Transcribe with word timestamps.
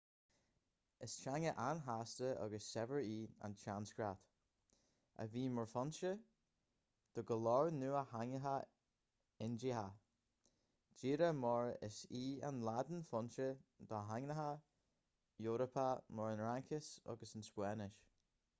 is 1.05 1.13
teanga 1.23 1.49
an-chasta 1.63 2.29
agus 2.43 2.67
saibhir 2.75 3.01
í 3.07 3.17
an 3.47 3.55
tsanscrait 3.63 4.21
a 5.25 5.25
bhí 5.33 5.43
mar 5.57 5.67
fhoinse 5.73 6.13
do 7.17 7.23
go 7.31 7.37
leor 7.47 7.69
nua-theangacha 7.81 8.53
indiacha 9.47 9.83
díreach 11.03 11.37
mar 11.43 11.69
is 11.89 11.99
í 12.21 12.23
an 12.49 12.63
laidin 12.71 13.03
foinse 13.11 13.47
do 13.91 14.01
theangacha 14.07 14.47
eorpacha 15.45 16.17
mar 16.21 16.31
an 16.37 16.41
fhraincis 16.45 16.91
agus 17.15 17.35
an 17.41 17.47
spáinnis 17.51 18.03